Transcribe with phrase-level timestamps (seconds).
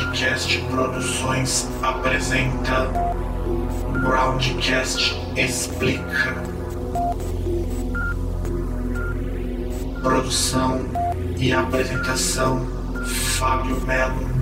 [0.00, 2.90] Groundcast Produções apresenta
[4.00, 6.34] Groundcast Explica.
[10.02, 10.80] Produção
[11.38, 12.66] e apresentação
[13.36, 14.39] Fábio Melo.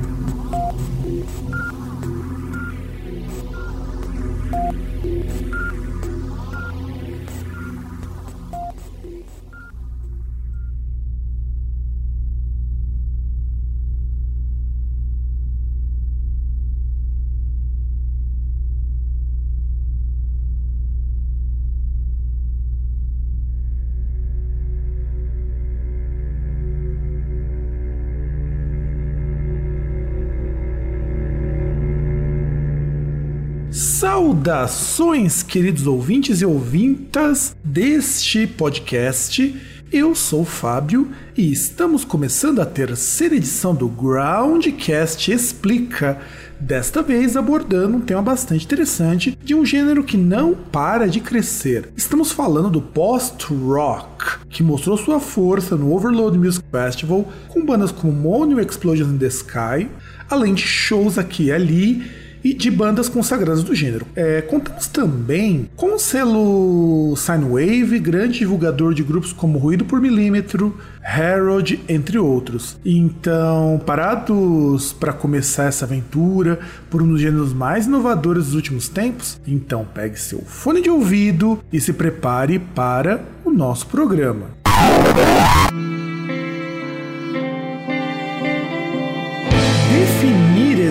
[34.48, 39.54] Saudações, queridos ouvintes e ouvintas deste podcast.
[39.92, 46.18] Eu sou o Fábio e estamos começando a terceira edição do Groundcast Explica.
[46.58, 51.90] Desta vez abordando um tema bastante interessante de um gênero que não para de crescer.
[51.94, 58.10] Estamos falando do post-rock, que mostrou sua força no Overload Music Festival com bandas como
[58.14, 59.90] Mono Explosions in the Sky,
[60.30, 64.06] além de shows aqui e ali e de bandas consagradas do gênero.
[64.14, 70.76] É, contamos também com o selo Sinewave, grande divulgador de grupos como Ruído por Milímetro,
[71.02, 72.78] Harold, entre outros.
[72.84, 76.58] Então, parados para começar essa aventura
[76.90, 81.62] por um dos gêneros mais inovadores dos últimos tempos, então pegue seu fone de ouvido
[81.72, 84.58] e se prepare para o nosso programa.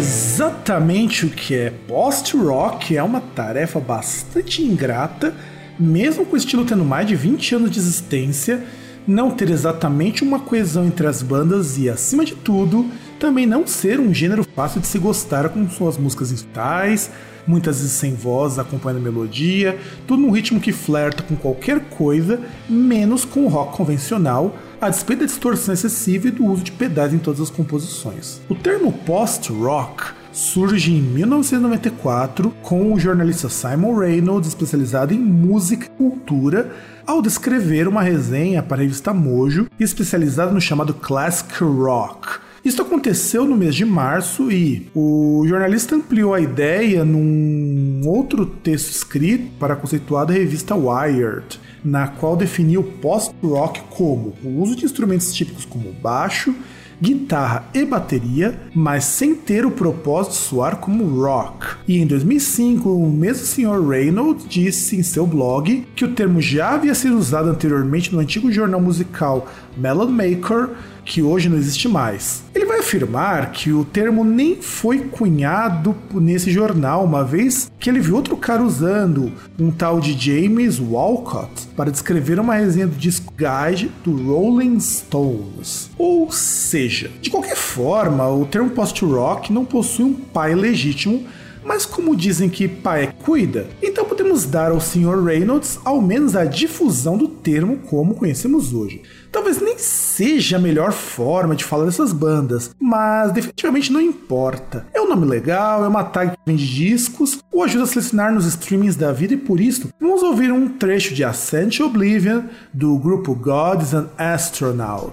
[0.08, 1.70] Exatamente o que é.
[1.86, 5.36] Post-rock é uma tarefa bastante ingrata,
[5.78, 8.64] mesmo com o estilo tendo mais de 20 anos de existência,
[9.06, 14.00] não ter exatamente uma coesão entre as bandas e, acima de tudo, também não ser
[14.00, 17.12] um gênero fácil de se gostar com suas músicas instrumentais,
[17.46, 22.40] muitas vezes sem voz, acompanhando a melodia, tudo num ritmo que flerta com qualquer coisa,
[22.70, 27.14] menos com o rock convencional, a despeito da distorção excessiva e do uso de pedais
[27.14, 28.40] em todas as composições.
[28.48, 35.90] O termo post-rock surge em 1994 com o jornalista Simon Reynolds, especializado em música e
[35.90, 36.72] cultura,
[37.06, 42.40] ao descrever uma resenha para a revista Mojo, especializada no chamado Classic Rock.
[42.64, 48.92] Isso aconteceu no mês de março e o jornalista ampliou a ideia num outro texto
[48.92, 54.86] escrito para a conceituada revista Wired, na qual definiu o post-rock como o uso de
[54.86, 56.54] instrumentos típicos como baixo,
[57.02, 61.78] guitarra e bateria, mas sem ter o propósito de soar como rock.
[61.88, 63.88] E em 2005, o mesmo Sr.
[63.88, 68.52] Reynolds disse em seu blog que o termo já havia sido usado anteriormente no antigo
[68.52, 70.70] jornal musical Melon Maker
[71.08, 72.44] que hoje não existe mais.
[72.54, 78.02] Ele vai afirmar que o termo nem foi cunhado nesse jornal, uma vez que ele
[78.02, 83.34] viu outro cara usando um tal de James Walcott para descrever uma resenha do disco
[83.38, 85.90] Guide do Rolling Stones.
[85.98, 91.26] Ou seja, de qualquer forma, o termo post-rock não possui um pai legítimo
[91.68, 95.22] mas como dizem que pai é cuida, então podemos dar ao Sr.
[95.22, 99.02] Reynolds ao menos a difusão do termo como conhecemos hoje.
[99.32, 104.86] Talvez nem seja a melhor forma de falar dessas bandas, mas definitivamente não importa.
[104.94, 108.46] É um nome legal, é uma tag que vende discos, ou ajuda a selecionar nos
[108.46, 112.44] streamings da vida e por isso vamos ouvir um trecho de Ascent Oblivion
[112.74, 115.12] do grupo Gods and Astronaut.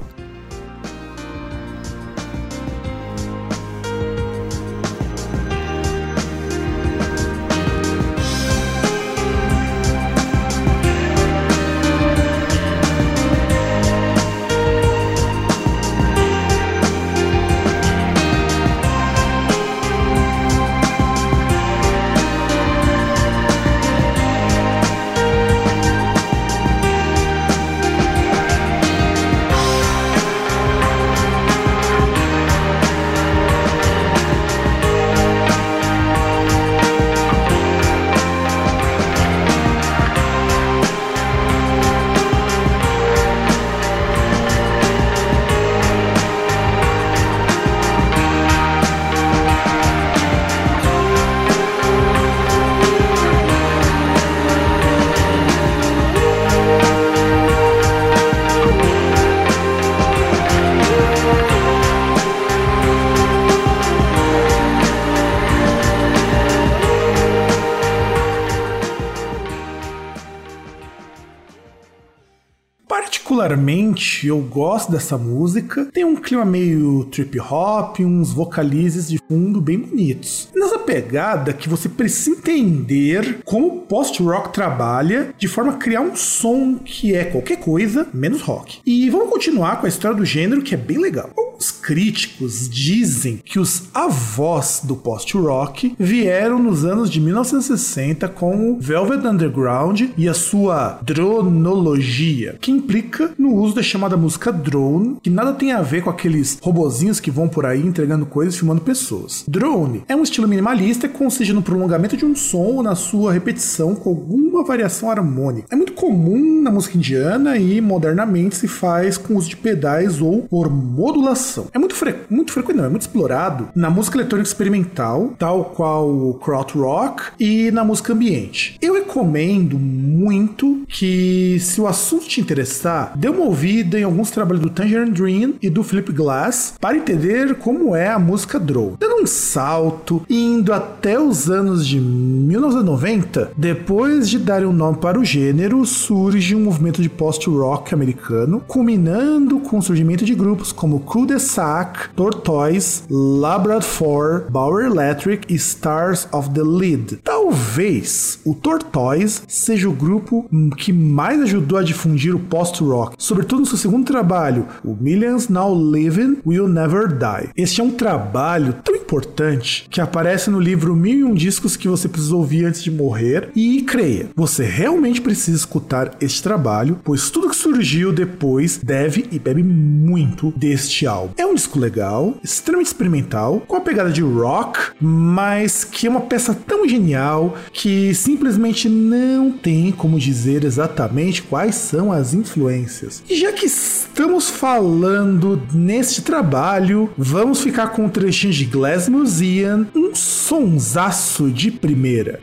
[73.64, 73.83] me?
[74.24, 75.88] Eu gosto dessa música.
[75.92, 80.48] Tem um clima meio trip hop, uns vocalizes de fundo bem bonitos.
[80.54, 86.16] Nessa pegada que você precisa entender como o post-rock trabalha de forma a criar um
[86.16, 88.80] som que é qualquer coisa menos rock.
[88.84, 91.30] E vamos continuar com a história do gênero que é bem legal.
[91.36, 98.80] Alguns críticos dizem que os avós do post-rock vieram nos anos de 1960 com o
[98.80, 105.30] Velvet Underground e a sua dronologia, que implica no uso da chamada música drone, que
[105.30, 109.44] nada tem a ver com aqueles robozinhos que vão por aí entregando coisas filmando pessoas.
[109.46, 113.32] Drone é um estilo minimalista que consiste no prolongamento de um som ou na sua
[113.32, 115.68] repetição com alguma variação harmônica.
[115.70, 120.42] É muito comum na música indiana e modernamente se faz com uso de pedais ou
[120.42, 121.66] por modulação.
[121.72, 126.08] É muito, fre muito frequente, não, é muito explorado na música eletrônica experimental, tal qual
[126.08, 128.78] o krautrock e na música ambiente.
[128.80, 134.62] Eu recomendo muito que, se o assunto te interessar, dê uma ouvida em alguns trabalhos
[134.62, 138.96] do Tangerine Dream e do Philip Glass para entender como é a música drone.
[138.98, 145.18] Dando um salto, indo até os anos de 1990, depois de darem um nome para
[145.18, 151.00] o gênero, surge um movimento de post-rock americano, culminando com o surgimento de grupos como
[151.00, 157.18] Cul-de-Sac, Tortoise, Labrador, Bauer Electric e Stars of the Lead.
[157.22, 160.46] Talvez o Tortoise seja o grupo
[160.76, 165.74] que mais ajudou a difundir o post-rock, sobretudo no seu segundo trabalho, o Millions Now
[165.74, 167.48] Living Will Never Die.
[167.56, 171.88] Este é um trabalho tão importante que aparece no livro Mil e Um Discos que
[171.88, 173.48] você precisa ouvir antes de morrer.
[173.56, 179.38] E creia, você realmente precisa escutar este trabalho, pois tudo que surgiu depois deve e
[179.38, 181.32] bebe muito deste álbum.
[181.38, 186.20] É um disco legal, extremamente experimental, com a pegada de rock, mas que é uma
[186.20, 193.22] peça tão genial que simplesmente não tem como dizer exatamente quais são as influências.
[193.28, 199.86] E já que estamos falando neste trabalho, vamos ficar com um trechinho de Glass Museum,
[199.94, 202.40] um sonsaço de primeira.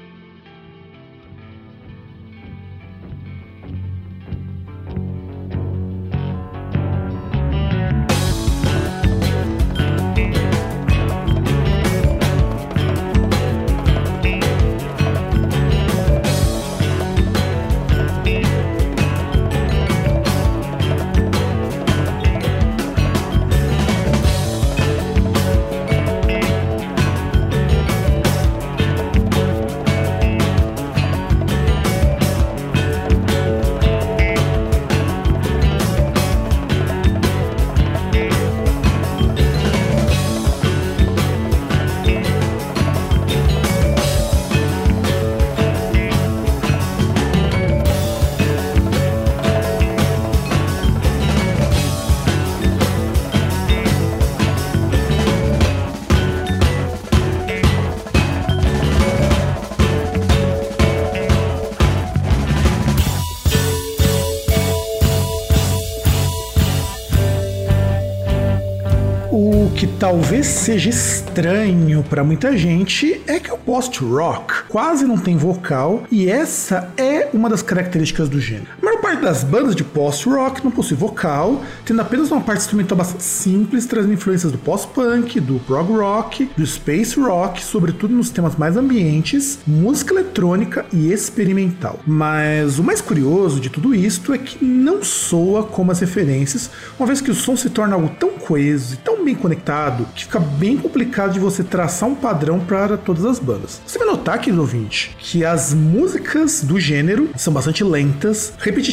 [69.88, 76.30] Talvez seja estranho para muita gente é que o post-rock quase não tem vocal e
[76.30, 78.68] essa é uma das características do gênero.
[79.02, 83.24] Maior parte das bandas de post-rock não possui vocal, tendo apenas uma parte instrumental bastante
[83.24, 88.78] simples, trazendo influências do post-punk, do prog rock, do space rock, sobretudo nos temas mais
[88.78, 92.00] ambientes, música eletrônica e experimental.
[92.06, 97.08] Mas o mais curioso de tudo isto é que não soa como as referências, uma
[97.08, 100.40] vez que o som se torna algo tão coeso e tão bem conectado que fica
[100.40, 103.82] bem complicado de você traçar um padrão para todas as bandas.
[103.86, 108.91] Você vai notar, querido ouvinte, que as músicas do gênero são bastante lentas, repetitivas,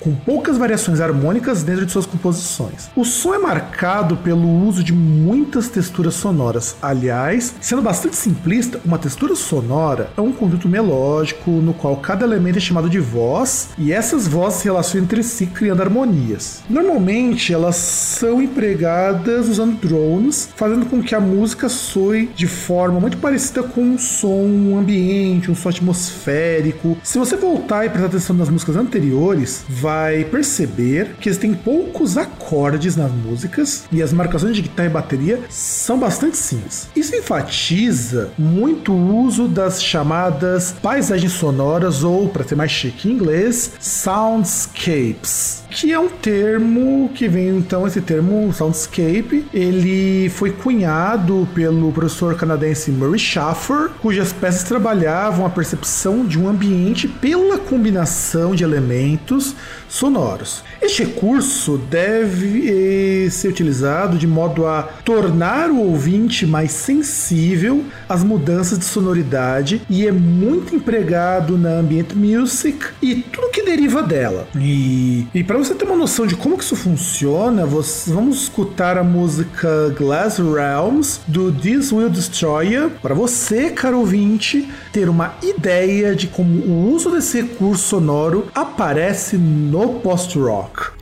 [0.00, 2.90] com poucas variações harmônicas dentro de suas composições.
[2.96, 6.76] O som é marcado pelo uso de muitas texturas sonoras.
[6.80, 12.58] Aliás, sendo bastante simplista, uma textura sonora é um conjunto melódico no qual cada elemento
[12.58, 16.62] é chamado de voz e essas vozes se relacionam entre si criando harmonias.
[16.68, 23.18] Normalmente elas são empregadas usando drones, fazendo com que a música soe de forma muito
[23.18, 26.96] parecida com um som ambiente, um som atmosférico.
[27.02, 29.25] Se você voltar e prestar atenção nas músicas anteriores,
[29.68, 34.92] vai perceber que eles têm poucos acordes nas músicas e as marcações de guitarra e
[34.92, 36.88] bateria são bastante simples.
[36.94, 43.12] Isso enfatiza muito o uso das chamadas paisagens sonoras ou, para ser mais chique em
[43.12, 51.46] inglês, soundscapes, que é um termo que vem então esse termo soundscape, ele foi cunhado
[51.54, 58.54] pelo professor canadense Murray Schaffer, cujas peças trabalhavam a percepção de um ambiente pela combinação
[58.54, 59.54] de elementos
[59.88, 60.62] sonoros.
[60.80, 68.22] Este recurso deve eh, ser utilizado de modo a tornar o ouvinte mais sensível às
[68.22, 74.46] mudanças de sonoridade e é muito empregado na ambient music e tudo que deriva dela.
[74.56, 78.98] E, e para você ter uma noção de como que isso funciona, você, vamos escutar
[78.98, 82.66] a música Glass Realms do This Will Destroy
[83.00, 89.36] para você, caro ouvinte, ter uma ideia de como o uso desse recurso sonoro aparece
[89.36, 90.96] no post-rock.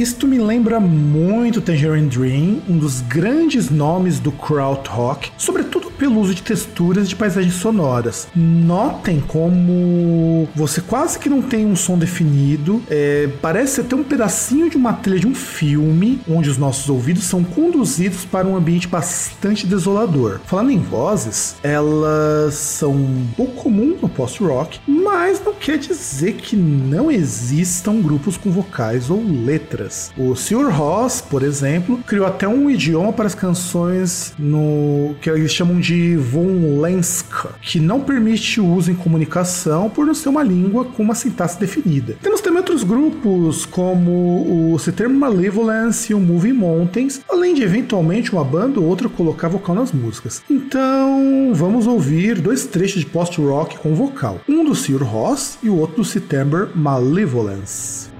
[0.00, 6.34] Isto me lembra muito Tangerine Dream, um dos grandes nomes do krautrock, sobretudo pelo uso
[6.34, 8.26] de texturas de paisagens sonoras.
[8.34, 14.70] Notem como você quase que não tem um som definido, é, parece até um pedacinho
[14.70, 18.88] de uma trilha de um filme, onde os nossos ouvidos são conduzidos para um ambiente
[18.88, 20.40] bastante desolador.
[20.46, 26.56] Falando em vozes, elas são um pouco comuns no post-rock, mas não quer dizer que
[26.56, 30.10] não existam grupos com vocais ou letras.
[30.16, 30.70] O Sr.
[30.70, 35.89] Ross, por exemplo, criou até um idioma para as canções no que eles chamam de
[36.16, 41.02] von Lenska, que não permite o uso em comunicação por não ser uma língua com
[41.02, 42.16] uma sintaxe definida.
[42.22, 48.32] Temos também outros grupos como o Citerm Malevolence e o Moving Mountains, além de eventualmente
[48.32, 50.42] uma banda ou outra colocar vocal nas músicas.
[50.48, 54.40] Então, vamos ouvir dois trechos de post-rock com vocal.
[54.48, 55.02] Um do Sr.
[55.02, 58.10] Ross e o outro do September Malevolence.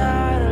[0.00, 0.49] better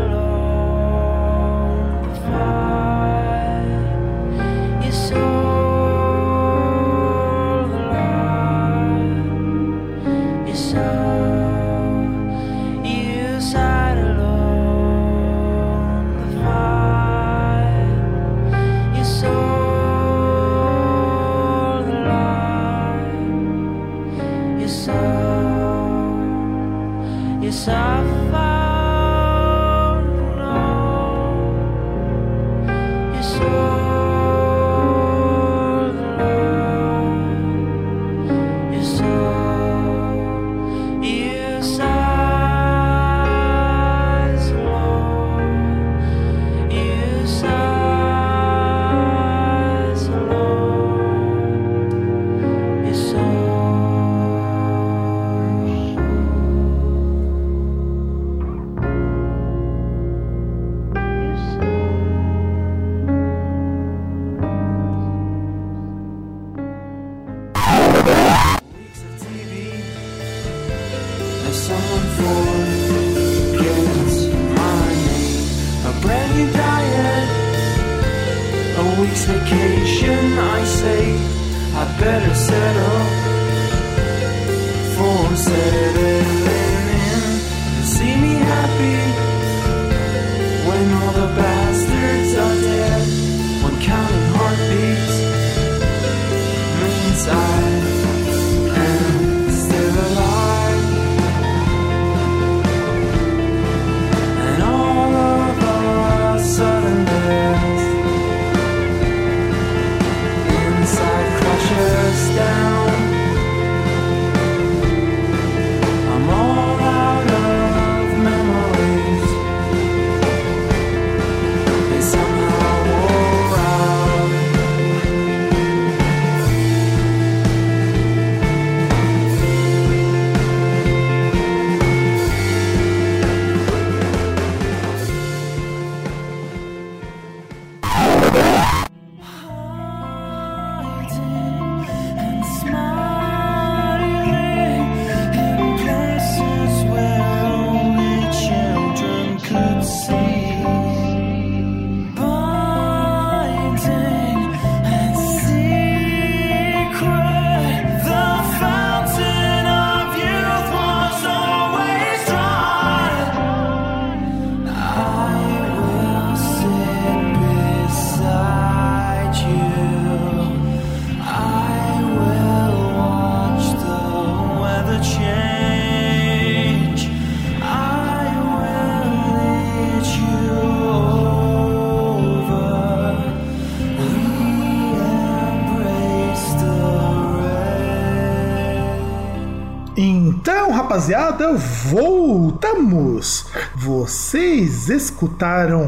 [190.99, 193.47] rapaziada, voltamos!
[193.77, 195.87] Vocês escutaram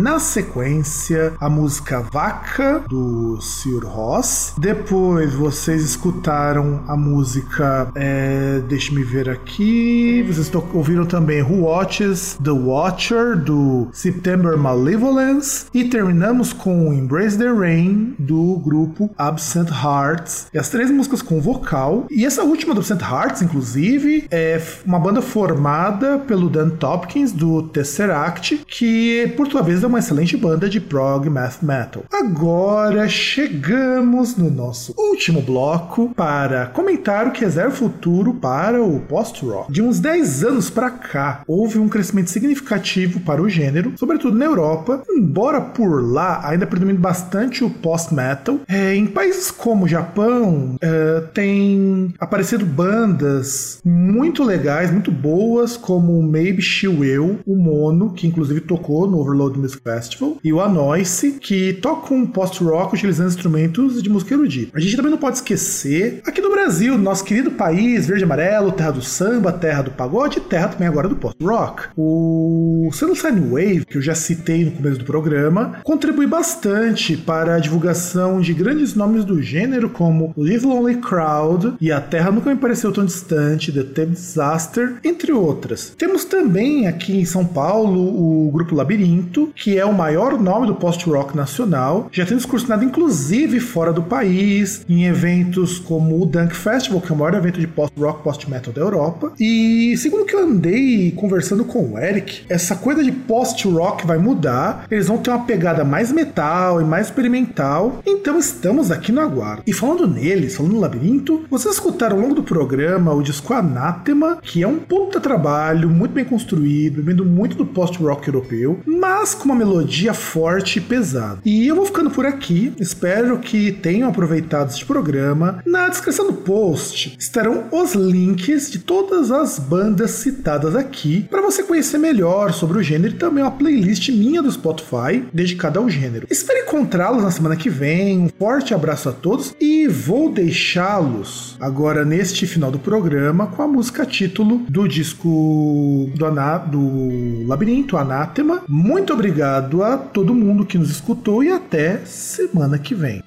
[0.00, 3.84] na sequência a música Vaca do Sr.
[3.84, 4.54] Ross.
[4.56, 7.92] Depois vocês escutaram a música.
[7.94, 10.24] É, Deixa-me ver aqui.
[10.26, 15.66] Vocês ouviram também Who Watches the Watcher do September Malevolence.
[15.74, 20.46] E terminamos com Embrace the Rain do grupo Absent Hearts.
[20.54, 22.06] E as três músicas com vocal.
[22.10, 27.64] E essa última do Absent Hearts, inclusive, é uma banda formada pelo Dan Tompkins do
[27.64, 32.04] Tesseract, que por sua vez é uma excelente banda de prog math metal.
[32.12, 39.00] Agora chegamos no nosso último bloco para comentar o que reserva o futuro para o
[39.00, 39.72] post-rock.
[39.72, 44.44] De uns 10 anos para cá, houve um crescimento significativo para o gênero, sobretudo na
[44.44, 48.60] Europa, embora por lá ainda predomine bastante o post-metal.
[48.68, 56.22] É, em países como o Japão, é, tem aparecido bandas muito legais, muito boas, como
[56.22, 61.32] Maybe She Will, o Mono, que inclusive tocou no Overload Music Festival, e o Anoice,
[61.40, 64.72] que toca um post-rock utilizando instrumentos de música erudita.
[64.74, 68.72] A gente também não pode esquecer, aqui no Brasil, nosso querido país, verde e amarelo,
[68.72, 71.88] terra do samba, terra do pagode, terra também agora do post-rock.
[71.96, 77.58] O Sunshine Wave, que eu já citei no começo do programa, contribui bastante para a
[77.58, 82.60] divulgação de grandes nomes do gênero, como Live Lonely Crowd e A Terra Nunca Me
[82.60, 85.94] Pareceu Tão Distante, The Thames Disaster, entre outras.
[85.96, 90.74] Temos também aqui em São Paulo o grupo Labirinto, que é o maior nome do
[90.74, 97.00] post-rock nacional, já tendo excursionado inclusive fora do país, em eventos como o Dunk Festival,
[97.00, 99.32] que é o maior evento de post-rock, post-metal da Europa.
[99.38, 104.86] E segundo que eu andei conversando com o Eric, essa coisa de post-rock vai mudar,
[104.90, 109.62] eles vão ter uma pegada mais metal e mais experimental, então estamos aqui no aguardo.
[109.66, 114.38] E falando neles, falando no Labirinto, vocês escutaram ao longo do programa o disco Anátema,
[114.42, 119.44] que é um puta trabalho, muito bem construído, bebendo muito do post-rock europeu, mas com
[119.44, 121.38] uma melodia forte e pesada.
[121.44, 125.62] E eu vou ficando por aqui, espero que tenham aproveitado este programa.
[125.66, 131.62] Na descrição do post estarão os links de todas as bandas citadas aqui, para você
[131.62, 136.26] conhecer melhor sobre o gênero e também uma playlist minha do Spotify dedicada ao gênero.
[136.30, 138.20] Espero encontrá-los na semana que vem.
[138.20, 143.68] Um forte abraço a todos e vou deixá-los agora neste final do programa com a
[143.68, 148.62] música título do disco do, Ana, do Labirinto, Anátema.
[148.66, 153.22] Muito obrigado a todo mundo que nos escutou e até semana que vem.